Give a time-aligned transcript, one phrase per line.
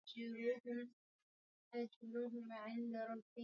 [0.03, 0.87] katika ile eneo
[2.03, 3.17] ambalo inakaribia bahari laa